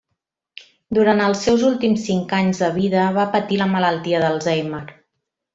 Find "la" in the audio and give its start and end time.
3.63-3.71